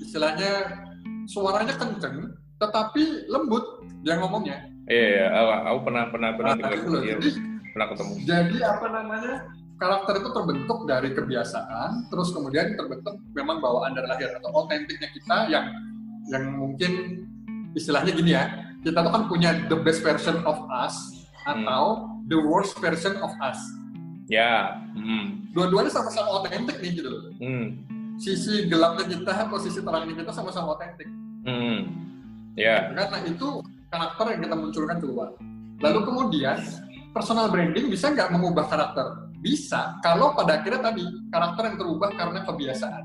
[0.00, 0.50] istilahnya
[1.26, 3.64] suaranya kenceng, tetapi lembut
[4.02, 4.58] dia ngomongnya.
[4.86, 5.26] Iya, iya.
[5.30, 7.02] Aku, aku pernah pernah pernah Nah, dengar.
[7.02, 7.30] Iya, Jadi
[7.72, 8.12] pernah ketemu.
[8.28, 9.34] jadi apa namanya
[9.80, 15.36] karakter itu terbentuk dari kebiasaan, terus kemudian terbentuk memang bawaan dari lahir atau otentiknya kita
[15.50, 15.66] yang
[16.30, 16.92] yang mungkin
[17.74, 18.44] istilahnya gini ya,
[18.84, 20.94] kita tuh kan punya the best version of us
[21.48, 23.58] atau the worst version of us.
[24.30, 24.78] Ya.
[24.94, 25.50] Hmm.
[25.50, 27.22] Dua-duanya sama-sama otentik nih gitu loh.
[27.42, 27.82] Hmm.
[28.22, 31.10] Sisi gelapnya kita, posisi terangnya kita sama-sama otentik.
[31.42, 31.90] Hmm.
[32.54, 32.92] Ya.
[32.94, 35.28] Karena itu karakter yang kita munculkan keluar.
[35.84, 36.56] Lalu kemudian
[37.12, 39.28] personal branding bisa nggak mengubah karakter?
[39.42, 43.04] Bisa, kalau pada akhirnya tadi karakter yang terubah karena kebiasaan.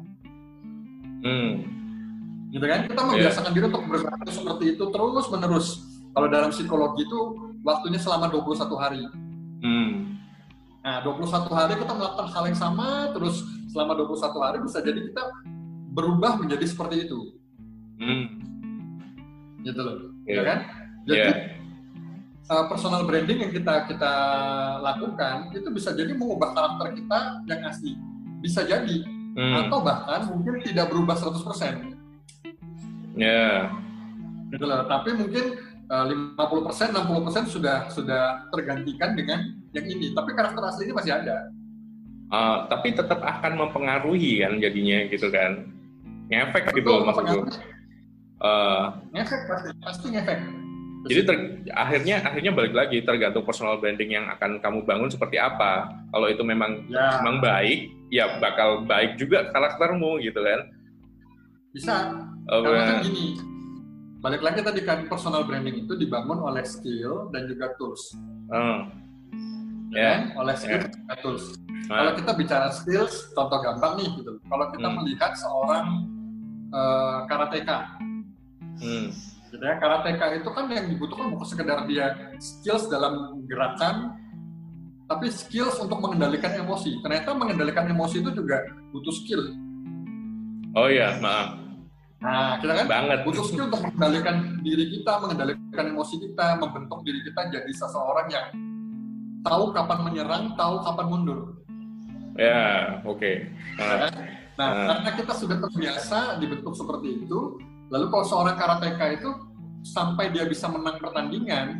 [1.25, 1.51] Hmm.
[2.53, 2.87] Gitu kan?
[2.87, 5.67] Kita membiasakan diri untuk berperilaku seperti itu terus menerus.
[6.15, 7.19] Kalau dalam psikologi itu
[7.65, 9.01] waktunya selama 21 hari.
[9.65, 10.21] Hmm.
[10.85, 15.23] Nah, 21 hari kita melakukan hal yang sama terus selama 21 hari bisa jadi kita
[15.91, 17.19] berubah menjadi seperti itu.
[17.97, 18.25] Hmm.
[19.65, 19.97] Gitu loh.
[20.29, 20.37] Iya.
[20.37, 20.59] Ya kan?
[21.07, 21.31] Jadi Iya.
[22.47, 24.13] uh, personal branding yang kita kita
[24.79, 27.95] lakukan itu bisa jadi mengubah karakter kita yang asli.
[28.37, 29.69] Bisa jadi Hmm.
[29.69, 31.93] atau bahkan mungkin tidak berubah 100%.
[33.13, 33.69] Ya.
[34.49, 34.81] Gitu loh.
[34.83, 40.09] Tapi mungkin uh, 50%, 60% sudah sudah tergantikan dengan yang ini.
[40.11, 41.53] Tapi karakter asli ini masih ada.
[42.27, 45.69] Ah, tapi tetap akan mempengaruhi kan jadinya gitu kan.
[46.27, 47.29] Ngefek gitu Betul, loh maksud gue.
[47.37, 47.75] mempengaruhi.
[48.37, 50.39] Eh, Ngefek pasti, pasti ngefek.
[51.07, 55.87] Jadi ter- akhirnya akhirnya balik lagi tergantung personal branding yang akan kamu bangun seperti apa.
[56.11, 60.61] Kalau itu memang ya memang baik, ya bakal baik juga karaktermu gitu kan.
[61.69, 61.95] bisa.
[62.47, 63.25] Eh, Karena kan gini,
[64.17, 68.15] balik lagi tadi kan personal branding itu dibangun oleh skill dan juga tools.
[68.47, 68.79] eh,
[69.91, 70.21] ya Ya, kan?
[70.37, 70.89] oleh skill ya.
[70.89, 71.45] dan tools.
[71.69, 74.39] eh, Kalau kita bicara skills, contoh gampang nih gitu.
[74.41, 74.95] Kalau kita Hmm.
[74.97, 75.87] melihat seorang
[76.67, 77.95] eh, karateka,
[78.83, 79.07] hmm,
[79.47, 84.15] gitu ya, karateka itu kan yang dibutuhkan bukan sekedar dia skills dalam gerakan,
[85.07, 86.99] tapi skills untuk mengendalikan emosi.
[86.99, 89.41] Ternyata mengendalikan emosi itu juga butuh skill.
[90.75, 91.57] Oh iya, maaf.
[92.17, 93.19] Nah, kita kan Banget.
[93.29, 98.47] butuh skill untuk mengendalikan diri kita, mengendalikan emosi kita, membentuk diri kita jadi seseorang yang
[99.45, 101.39] tahu kapan menyerang, tahu kapan mundur.
[102.37, 103.31] Ya, oke.
[103.81, 104.09] Ah,
[104.57, 104.87] Nah, Hmm.
[104.89, 109.29] karena kita sudah terbiasa dibentuk seperti itu, lalu kalau seorang karateka itu
[109.87, 111.79] sampai dia bisa menang pertandingan,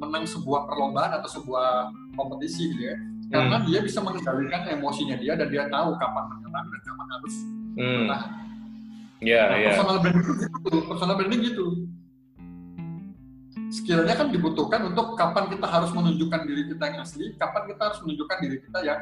[0.00, 2.96] menang sebuah perlombaan atau sebuah kompetisi gitu ya,
[3.28, 7.34] karena dia bisa mengendalikan emosinya dia dan dia tahu kapan menyerang dan kapan harus
[7.76, 8.06] hmm.
[9.18, 9.74] Ya, Nah, ya.
[9.74, 11.66] personal branding itu gitu, personal branding gitu.
[13.68, 17.98] Skillnya kan dibutuhkan untuk kapan kita harus menunjukkan diri kita yang asli, kapan kita harus
[18.06, 19.00] menunjukkan diri kita yang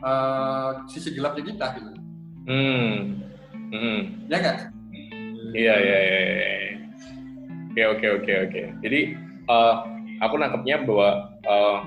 [0.00, 1.90] eh, sisi gelapnya kita gitu.
[2.48, 2.96] Hmm.
[3.68, 4.00] Hmm.
[4.32, 4.58] Ya nggak?
[5.54, 6.18] Iya, iya, iya.
[6.28, 6.72] iya.
[7.68, 8.62] Oke, oke, oke, oke.
[8.84, 9.00] Jadi
[9.48, 9.74] eh,
[10.18, 11.08] aku nangkepnya bahwa
[11.46, 11.78] eh,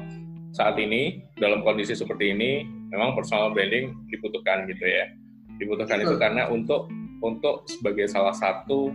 [0.52, 5.06] saat ini dalam kondisi seperti ini memang personal branding dibutuhkan gitu ya.
[5.60, 6.88] Dibutuhkan itu karena untuk
[7.22, 8.90] untuk sebagai salah satu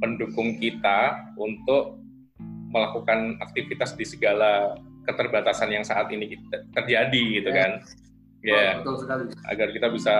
[0.00, 1.96] pendukung kita untuk
[2.70, 4.78] melakukan aktivitas di segala
[5.08, 7.56] keterbatasan yang saat ini kita- terjadi gitu Ya.
[7.56, 7.70] kan.
[8.40, 9.22] Ya betul sekali.
[9.52, 10.16] agar kita bisa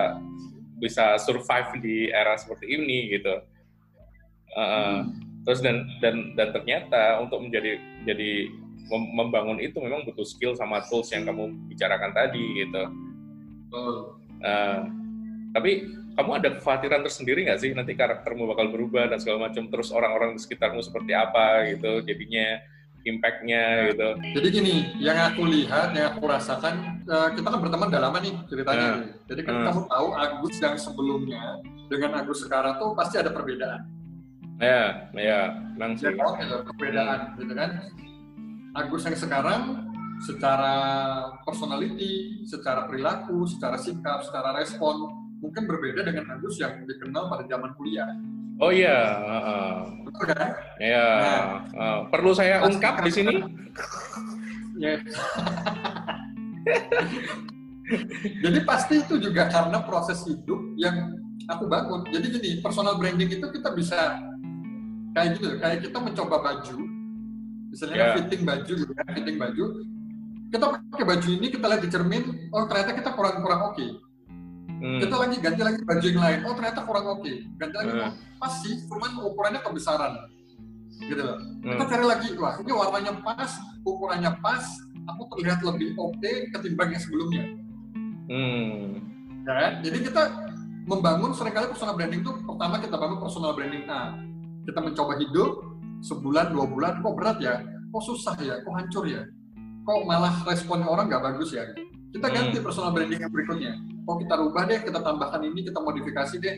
[0.77, 3.33] bisa survive di era seperti ini gitu.
[4.55, 5.07] Uh,
[5.47, 8.51] terus dan dan dan ternyata untuk menjadi jadi
[8.91, 12.83] mem- membangun itu memang butuh skill sama tools yang kamu bicarakan tadi gitu.
[14.43, 14.91] Uh,
[15.55, 15.87] tapi
[16.19, 20.35] kamu ada kekhawatiran tersendiri nggak sih nanti karaktermu bakal berubah dan segala macam terus orang-orang
[20.35, 22.59] di sekitarmu seperti apa gitu jadinya
[23.09, 24.09] impact-nya gitu.
[24.37, 28.35] Jadi gini, yang aku lihat, yang aku rasakan, eh, kita kan berteman udah lama nih
[28.45, 28.89] ceritanya.
[29.01, 29.09] Nih.
[29.25, 29.65] Jadi kan Hmm.
[29.73, 31.43] kamu tahu Agus yang sebelumnya
[31.89, 33.89] dengan Agus sekarang tuh pasti ada perbedaan.
[34.61, 37.71] Ya, ya, memang Ya kan, ada perbedaan gitu kan.
[38.77, 39.63] Agus yang sekarang
[40.21, 40.75] secara
[41.49, 45.09] personality, secara perilaku, secara sikap, secara respon
[45.41, 48.13] mungkin berbeda dengan Agus yang dikenal pada zaman kuliah.
[48.61, 50.53] Oh iya, uh, Betul kan?
[50.77, 51.09] ya.
[51.09, 51.45] Nah.
[51.73, 53.35] uh, perlu saya ungkap di sini?
[54.77, 55.01] Ya.
[58.45, 61.17] Jadi pasti itu juga karena proses hidup yang
[61.49, 62.05] aku bangun.
[62.13, 64.21] Jadi gini, personal branding itu kita bisa
[65.15, 66.77] kayak gitu, kayak kita mencoba baju,
[67.71, 68.15] misalnya Yeah.
[68.19, 69.65] fitting baju, gitu kan, fitting baju.
[70.51, 73.87] Kita pakai baju ini, kita lihat di cermin, oh ternyata kita kurang-kurang oke.
[74.81, 74.99] Hmm.
[74.99, 77.33] Kita lagi ganti lagi baju yang lain, oh ternyata kurang oke.
[77.61, 80.13] Ganti lagi, oh, pas sih, cuman ukurannya kebesaran.
[81.01, 81.39] Gitu loh.
[81.63, 81.91] Kita Hmm.
[81.91, 83.51] cari lagi, wah ini warnanya pas,
[83.87, 84.65] ukurannya pas,
[85.07, 87.45] aku terlihat lebih oke ketimbang yang sebelumnya.
[88.31, 88.99] Hmm.
[89.47, 89.81] Ya?
[89.83, 90.23] Jadi kita
[90.87, 94.17] membangun sering kali personal branding itu pertama kita bangun personal branding nah
[94.71, 95.51] kita mencoba hidup
[96.01, 97.55] sebulan dua bulan kok berat ya?
[97.91, 98.63] Kok susah ya?
[98.63, 99.27] Kok hancur ya?
[99.83, 101.67] Kok malah respon orang nggak bagus ya?
[102.15, 102.35] Kita Hmm.
[102.39, 103.73] ganti personal branding yang berikutnya.
[104.07, 106.57] Kok kita rubah deh kita tambahkan ini kita modifikasi deh.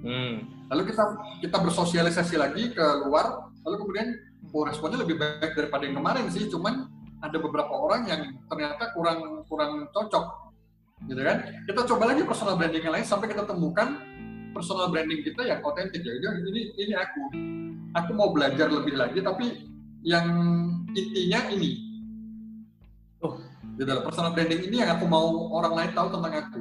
[0.00, 0.48] Hmm.
[0.72, 1.02] lalu kita
[1.44, 4.08] kita bersosialisasi lagi ke luar lalu kemudian
[4.54, 6.48] oh responnya lebih baik daripada yang kemarin sih.
[6.48, 6.88] Cuman
[7.20, 10.24] ada beberapa orang yang ternyata kurang kurang cocok.
[11.04, 11.44] Gitu kan?
[11.68, 13.98] Kita coba lagi personal branding yang lain sampai kita temukan
[14.50, 17.22] personal branding kita yang otentik ya Jadi, ini ini aku
[17.92, 19.66] aku mau belajar lebih lagi tapi
[20.02, 20.26] yang
[20.90, 21.86] intinya ini
[23.20, 23.36] Oh.
[23.76, 26.60] gitu personal branding ini yang aku mau orang lain tahu tentang aku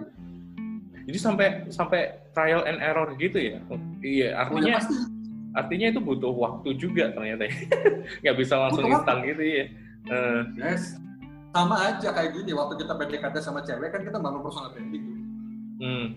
[1.09, 2.01] Jadi sampai sampai
[2.37, 3.57] trial and error gitu ya?
[3.65, 4.95] Oh, iya, Oh, ya artinya pasti
[5.49, 7.49] artinya itu butuh waktu juga ternyata.
[7.49, 7.55] ya.
[8.21, 9.65] Nggak bisa langsung Butuh instan gitu ya.
[10.05, 11.01] Eh, Yes.
[11.49, 15.17] Sama aja kayak gini waktu kita PDKT sama cewek kan kita bangun personal branding tuh.
[15.81, 16.07] hmm.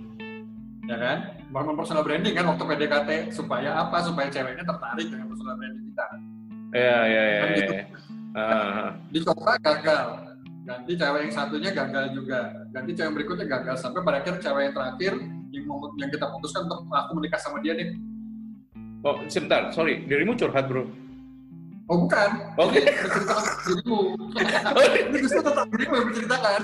[0.90, 1.18] Ya kan?
[1.55, 4.03] Bangun personal branding kan waktu PDKT supaya apa?
[4.03, 6.07] Supaya ceweknya tertarik dengan personal branding kita.
[6.73, 7.40] Ya, ya, ya.
[7.40, 7.75] Kan gitu.
[7.75, 7.85] ya.
[8.33, 10.07] Ah, Dicoba gagal.
[10.62, 12.40] Ganti cewek yang satunya gagal juga.
[12.75, 15.12] Ganti cewek yang berikutnya gagal sampai pada akhir cewek yang terakhir
[15.53, 17.92] yang mau yang kita putuskan untuk aku menikah sama dia deh.
[19.03, 20.87] Oh, sebentar, sorry, dirimu curhat bro.
[21.90, 22.31] Oh bukan.
[22.57, 22.79] Oke.
[22.79, 24.01] Ini menceritakan dirimu.
[25.11, 26.61] Ini justru tetap dirimu yang menceritakan.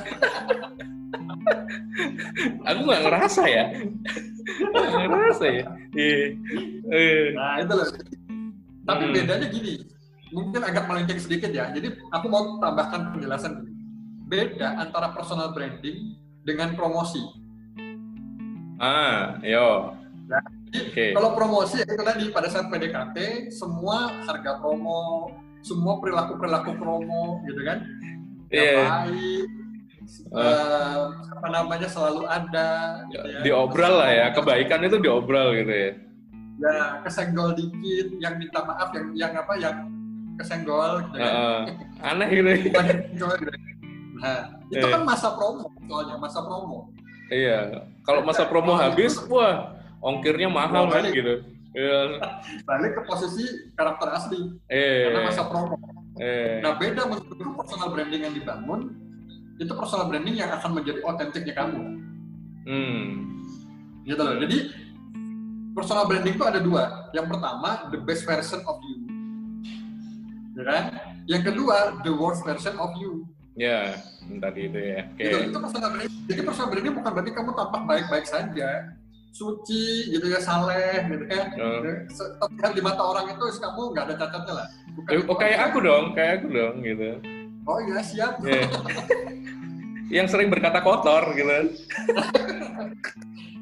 [2.64, 3.64] Aku nggak ngerasa ya.
[4.48, 5.64] Nggak ngerasa ya.
[5.94, 6.24] Iya.
[6.88, 7.26] Eh.
[7.34, 7.88] Nah itu loh.
[8.88, 9.12] Tapi Hmm.
[9.12, 9.84] bedanya gini,
[10.32, 11.68] mungkin agak melenceng sedikit ya.
[11.70, 13.72] Jadi aku mau tambahkan penjelasan dulu.
[14.28, 17.20] Beda antara personal branding dengan promosi.
[18.78, 19.92] Ah, yo.
[20.68, 21.06] Jadi Oke.
[21.16, 25.32] kalau promosi ya itu tadi pada saat PDKT semua harga promo,
[25.64, 27.80] semua perilaku perilaku promo gitu kan,
[28.52, 28.76] yang Iya.
[29.08, 29.48] baik,
[30.09, 30.99] Eh,
[31.37, 32.68] apa namanya selalu ada.
[33.12, 33.40] Gitu ya.
[33.44, 35.90] Diobral lah ya, kebaikan itu diobral gitu ya.
[36.59, 39.77] Ya kesenggol dikit, yang minta maaf, yang yang apa, yang
[40.40, 41.29] kesenggol gitu kan.
[41.29, 41.61] Heeh.
[42.03, 42.49] Aneh gitu.
[42.49, 42.57] ya.
[43.14, 43.27] Gitu.
[44.18, 44.38] Nah,
[44.73, 44.90] itu Eh.
[44.90, 46.90] kan masa promo soalnya, masa promo.
[47.31, 47.87] Iya.
[48.03, 51.44] Kalau masa promo habis, wah, ongkirnya mahal kan gitu.
[51.77, 52.18] Iya.
[52.66, 53.44] Balik ke posisi
[53.79, 55.12] karakter asli Eh.
[55.12, 55.77] karena masa promo.
[56.18, 56.59] Eh.
[56.64, 58.81] Nah, beda menurutku personal branding yang dibangun
[59.59, 61.83] itu personal branding yang akan menjadi otentiknya kamu.
[62.66, 63.07] Hmm.
[64.07, 64.37] Gitu loh.
[64.38, 64.59] Jadi
[65.75, 67.11] personal branding itu ada dua.
[67.11, 68.97] Yang pertama, the best version of you.
[70.59, 70.85] Ya kan?
[71.27, 73.27] Yang kedua, the worst version of you.
[73.59, 73.99] Ya,
[74.38, 75.03] tadi itu ya.
[75.11, 75.23] Oke.
[75.27, 75.38] Gitu.
[75.51, 76.14] Itu personal branding.
[76.31, 78.71] Jadi personal branding bukan berarti kamu tampak baik-baik saja.
[79.35, 81.44] Suci gitu ya, saleh gitu ya.
[81.59, 81.83] Oh.
[82.47, 84.66] Terlihat di mata orang itu kamu nggak ada cacatnya lah.
[84.94, 85.27] Bukan itu.
[85.31, 87.11] Oh, kayak aku dong, kayak aku dong gitu.
[87.68, 88.40] Oh iya siap.
[88.40, 88.64] Iya.
[90.09, 91.76] Yang sering berkata kotor gitu.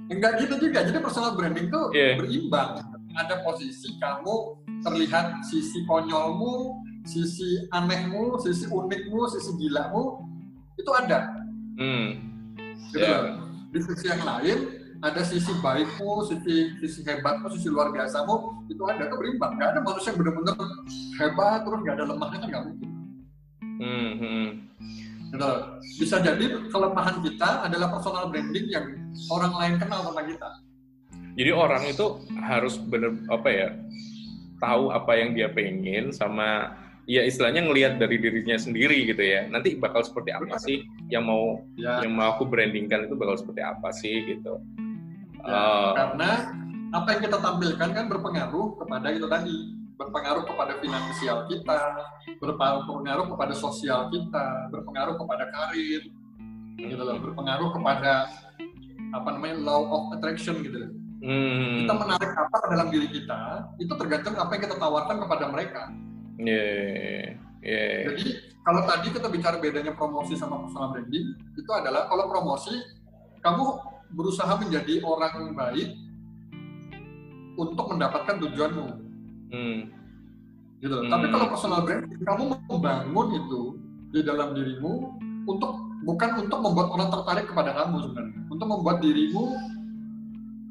[0.06, 0.86] Enggak gitu juga.
[0.86, 2.22] Jadi personal branding tuh Iya.
[2.22, 2.86] berimbang.
[3.18, 10.22] Ada posisi kamu terlihat sisi konyolmu, sisi anehmu, sisi unikmu, sisi gilamu
[10.78, 11.34] itu ada.
[11.74, 12.22] Hmm.
[12.94, 13.42] Gitu loh.
[13.74, 14.58] Di sisi yang lain
[15.02, 19.58] ada sisi baikmu, sisi sisi hebatmu, sisi luar biasamu itu ada itu berimbang.
[19.58, 20.56] Gak ada manusia yang benar-benar
[21.18, 22.95] hebat terus gak ada lemahnya kan nggak mungkin.
[23.80, 24.12] Hmm.
[24.18, 24.46] hmm.
[25.32, 25.60] Gitu loh.
[25.96, 28.86] Bisa jadi kelemahan kita adalah personal branding yang
[29.32, 30.50] orang lain kenal tentang kita.
[31.36, 32.06] Jadi orang itu
[32.40, 33.68] harus bener apa ya
[34.56, 36.72] tahu apa yang dia pengen sama
[37.04, 39.44] ya istilahnya ngelihat dari dirinya sendiri gitu ya.
[39.52, 43.60] Nanti bakal seperti apa sih yang mau Ya, yang mau aku brandingkan itu bakal seperti
[43.60, 44.56] apa sih gitu.
[45.44, 46.30] Ya, Oh, karena
[46.90, 51.80] apa yang kita tampilkan kan berpengaruh kepada itu tadi berpengaruh kepada finansial kita
[52.40, 56.04] berpengaruh kepada sosial kita berpengaruh kepada karir
[56.76, 57.16] gitu loh.
[57.20, 58.28] Berpengaruh kepada
[59.16, 60.92] apa namanya law of attraction gitu loh.
[61.24, 63.40] Hmm, kita menarik apa ke dalam diri kita
[63.80, 65.82] itu tergantung apa yang kita tawarkan kepada mereka.
[66.36, 68.12] Yeah, yeah.
[68.12, 68.26] jadi
[68.60, 72.76] kalau tadi kita bicara bedanya promosi sama personal branding itu adalah kalau promosi
[73.40, 73.64] kamu
[74.12, 75.96] berusaha menjadi orang baik
[77.56, 79.05] untuk mendapatkan tujuanmu
[79.46, 79.78] Hmm,
[80.80, 80.96] gitu.
[81.00, 81.10] Hmm.
[81.10, 83.60] Tapi kalau personal branding kamu membangun itu
[84.10, 84.92] di dalam dirimu
[85.46, 89.44] untuk bukan untuk membuat orang tertarik kepada kamu sebenarnya, untuk membuat dirimu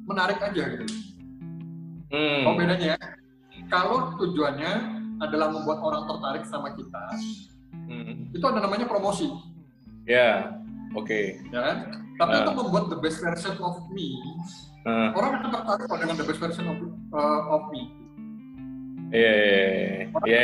[0.06, 0.86] menarik aja gitu.
[2.12, 2.42] hmm.
[2.46, 2.98] Oh bedanya ya.
[3.68, 4.72] kalau tujuannya
[5.18, 7.04] adalah membuat orang tertarik sama kita,
[7.88, 8.30] Hmm.
[8.32, 9.30] itu ada namanya promosi,
[10.06, 10.54] Ya,
[10.94, 11.40] oke.
[11.50, 11.78] ya kan?
[12.16, 12.40] Tapi Ah.
[12.46, 14.16] untuk membuat the best version of me,
[14.86, 16.78] Nah, orang akan tertarik dengan the best version of,
[17.10, 18.05] uh, of me.
[19.16, 19.66] Iya, iya,
[20.26, 20.44] iya.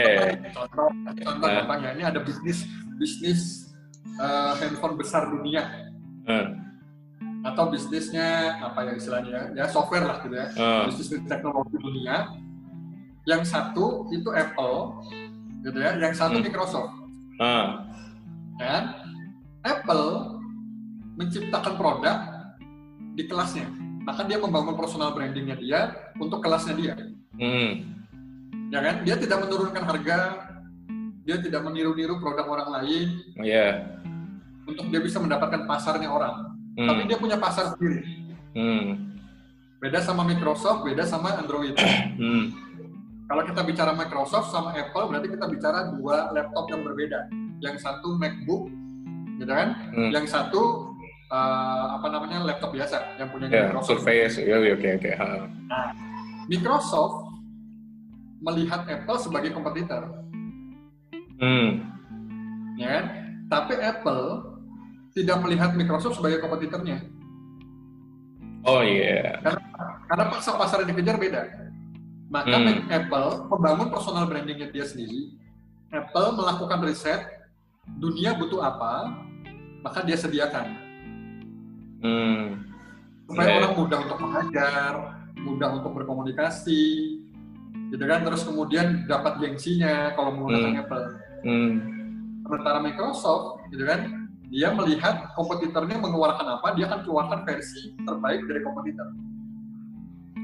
[0.52, 0.88] Contoh,
[1.20, 1.54] contoh Ah.
[1.62, 2.64] gampang ya, ini ada bisnis
[2.96, 3.42] bisnis
[4.18, 5.64] uh, handphone besar dunia
[6.22, 6.62] Hmm.
[7.42, 10.86] atau bisnisnya apa ya istilahnya ya, software lah gitu ya, Ah.
[10.86, 12.30] bisnis teknologi dunia.
[13.24, 14.98] Yang satu itu Apple,
[15.62, 16.46] gitu ya, yang satu Hmm.
[16.46, 16.94] Microsoft.
[17.38, 17.86] Ah.
[18.58, 18.84] kan?
[19.62, 20.38] Apple
[21.16, 22.18] menciptakan produk
[23.14, 23.66] di kelasnya.
[24.02, 25.80] Maka dia membangun personal brandingnya dia
[26.18, 26.94] untuk kelasnya dia.
[27.38, 28.01] Hmm.
[28.72, 28.96] Ya kan?
[29.04, 30.18] Dia tidak menurunkan harga,
[31.22, 33.08] dia tidak meniru-niru produk orang lain
[33.38, 34.00] Iya.
[34.64, 36.56] untuk dia bisa mendapatkan pasarnya orang.
[36.72, 37.10] Tapi Hmm.
[37.10, 38.00] dia punya pasar sendiri.
[38.56, 39.12] Hmm.
[39.78, 41.76] Beda sama Microsoft, beda sama Android.
[42.16, 42.54] Hmm.
[43.26, 47.32] Kalau kita bicara Microsoft sama Apple, berarti kita bicara dua laptop yang berbeda.
[47.60, 48.68] Yang satu MacBook,
[49.36, 49.72] gitu kan?
[49.96, 50.12] Hmm.
[50.12, 50.92] Yang satu
[51.28, 54.04] uh, apa namanya laptop biasa yang punya Ya, Microsoft.
[54.04, 54.36] Surface.
[54.38, 55.12] Ya, oke, oke.
[55.16, 55.28] Ha.
[56.46, 57.31] Microsoft
[58.42, 60.10] melihat Apple sebagai kompetitor,
[61.38, 61.86] Hmm.
[62.76, 63.06] ya kan?
[63.48, 64.26] Tapi Apple
[65.14, 67.06] tidak melihat Microsoft sebagai kompetitornya,
[68.64, 69.42] Oh iya.
[70.08, 71.42] karena pasar pasar yang dikejar beda.
[72.32, 72.88] Maka Hmm.
[72.88, 75.36] Apple membangun personal brandingnya dia sendiri.
[75.92, 77.28] Apple melakukan riset,
[78.00, 79.12] dunia butuh apa,
[79.84, 80.66] maka dia sediakan
[82.00, 82.72] Hmm.
[83.28, 83.60] supaya Yeah.
[83.62, 84.94] orang mudah untuk mengajar,
[85.44, 87.20] mudah untuk berkomunikasi,
[87.90, 88.24] gitu kan?
[88.24, 91.06] Terus kemudian dapat gengsinya kalau menggunakan Apple.
[91.42, 91.74] Hmm.
[92.42, 98.60] sementara Microsoft gitu kan dia melihat kompetitornya mengeluarkan apa dia akan keluarkan versi terbaik dari
[98.60, 99.08] kompetitor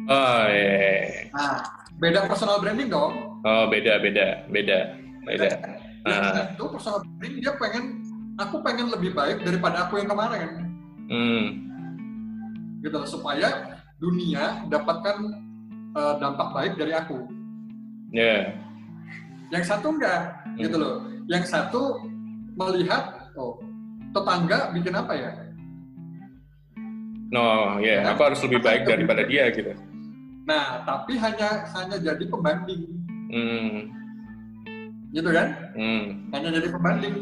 [0.08, 1.28] Oh iya.
[1.36, 3.14] nah beda personal branding dong
[3.44, 4.80] Oh beda, beda, beda,
[5.22, 5.50] beda.
[6.02, 6.48] yang Ah.
[6.50, 7.86] itu personal branding dia pengen
[8.38, 10.50] aku pengen lebih baik daripada aku yang kemarin
[11.08, 11.46] Hmm.
[12.80, 15.18] gitu supaya dunia dapatkan
[15.94, 17.20] eh, dampak baik dari aku
[18.10, 18.56] Ya.
[19.48, 20.96] yang satu enggak gitu loh
[21.28, 22.00] yang satu
[22.56, 23.60] melihat oh
[24.12, 25.32] tetangga bikin apa ya
[27.28, 28.16] No, ya.
[28.16, 29.76] Aku harus lebih baik daripada dia gitu.
[30.48, 32.88] nah tapi hanya hanya jadi pembanding
[33.28, 33.92] Hmm.
[35.12, 36.32] gitu kan Hmm.
[36.32, 37.16] hanya jadi pembanding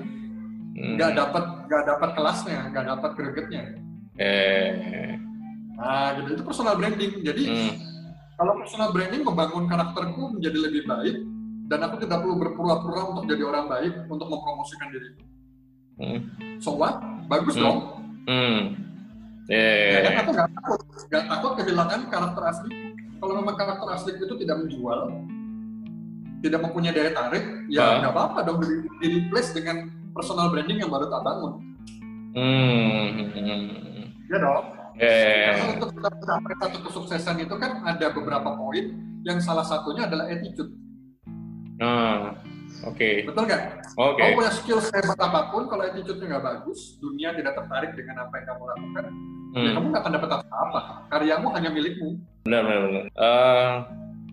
[0.77, 0.93] hmm.
[0.93, 3.63] nggak dapat nggak dapat kelasnya nggak dapat gregetnya
[4.15, 5.17] Eh.
[5.73, 7.73] nah gitu itu personal branding jadi Hmm.
[8.35, 11.15] Kalau personal branding membangun karakterku menjadi lebih baik
[11.65, 15.23] dan aku tidak perlu berpura-pura untuk jadi orang baik untuk mempromosikan diriku
[15.95, 16.19] Hmm.
[16.59, 17.63] so what bagus Hmm.
[17.63, 17.79] dong
[18.27, 18.59] Hmm.
[19.47, 20.19] ya kan Eh.
[20.19, 22.71] aku nggak takut nggak takut kehilangan karakter asli
[23.15, 24.99] kalau memang karakter asli itu tidak menjual
[26.43, 27.71] tidak mempunyai daya tarik Ah.
[27.71, 28.67] ya nggak apa-apa dong di,
[28.99, 31.53] di replace dengan personal branding yang baru tak bangun
[32.35, 33.31] Hmm.
[34.27, 35.51] ya dong Eh.
[35.51, 38.85] Karena untuk mencapai satu kesuksesan itu kan ada beberapa poin
[39.27, 40.71] yang salah satunya adalah attitude.
[41.81, 42.37] Ah.
[42.83, 43.23] Oke.
[43.23, 43.61] Betul nggak?
[43.95, 44.19] Oke.
[44.19, 48.33] Kamu punya skill sehebat apa pun, kalau attitude-nya nggak bagus, dunia tidak tertarik dengan apa
[48.35, 49.11] yang kamu lakukan, ya
[49.55, 49.73] Hmm.
[49.79, 50.79] kamu nggak akan dapat apa-apa.
[51.07, 52.09] Karyamu hanya milikmu.
[52.43, 53.03] Benar, benar, benar.
[53.07, 53.73] Eh,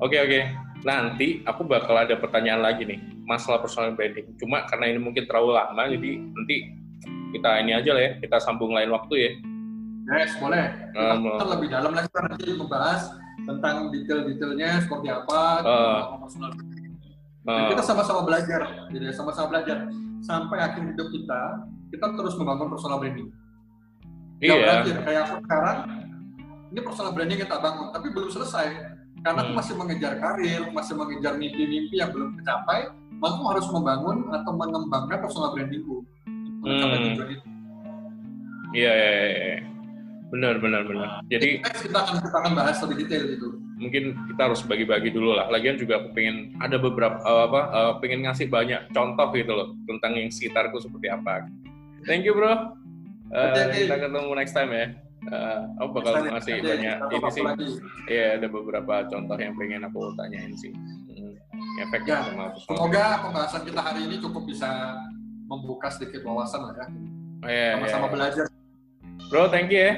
[0.02, 0.40] Oke, oke.
[0.82, 4.34] Nanti aku bakal ada pertanyaan lagi nih, masalah personal branding.
[4.34, 6.56] Cuma karena ini mungkin terlalu lama, jadi nanti
[7.30, 9.30] kita ini aja lah ya, kita sambung lain waktu ya.
[10.04, 10.66] Yes, boleh.
[10.90, 13.00] Kita Um, lebih dalam lagi nanti membahas
[13.40, 16.18] tentang detail-detailnya seperti apa, Uh.
[16.18, 16.50] personal.
[17.42, 21.42] Dan Eh, kita sama-sama belajar, jadi sama-sama belajar sampai akhir hidup kita,
[21.90, 23.30] kita terus membangun personal branding.
[24.38, 24.94] Iya, berakhir.
[25.02, 25.76] kayak aku sekarang
[26.72, 28.66] ini personal branding tak bangun tapi belum selesai
[29.20, 29.58] karena aku Hmm.
[29.58, 35.18] masih mengejar karir masih mengejar mimpi-mimpi yang belum tercapai maka aku harus membangun atau mengembangkan
[35.20, 37.06] personal brandingku untuk mencapai Hmm.
[37.06, 37.46] tujuan itu
[38.72, 39.56] iya, iya, iya.
[40.32, 41.08] Benar, benar, benar.
[41.28, 43.48] Jadi kita akan kita akan bahas lebih detail itu
[43.82, 45.50] mungkin kita harus bagi-bagi dulu lah.
[45.50, 49.68] Lagian juga aku pengen ada beberapa eh, apa, eh, pengen ngasih banyak contoh gitu loh
[49.84, 51.50] tentang yang sekitarku seperti apa.
[52.06, 52.78] Thank you bro.
[53.32, 53.78] Eh, Oke, oke.
[53.88, 54.86] kita ketemu next time ya.
[55.22, 57.44] Eh, aku bakal Next time, ngasih banyak ini sih.
[58.10, 60.72] Iya, ada beberapa contoh yang pengen aku tanyain sih.
[60.74, 61.34] Hmm,
[61.78, 64.98] efek Ya, sama semoga pembahasan kita hari ini cukup bisa
[65.46, 67.06] membuka sedikit wawasan lah ya branding.
[67.42, 68.12] Iya, sama-sama iya.
[68.14, 68.44] belajar
[69.30, 69.94] Bro, thank you ya.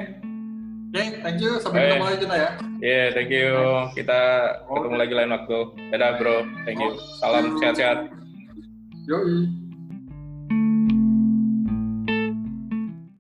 [0.95, 2.51] oke thank you sampai ketemu lagi kita ya
[2.85, 3.49] Iya, thank you.
[3.97, 4.21] Kita
[4.69, 5.59] ketemu lagi lain waktu.
[5.89, 7.01] Dadah bro, thank you.
[7.17, 8.13] Salam sehat-sehat.
[9.09, 9.64] Yoi.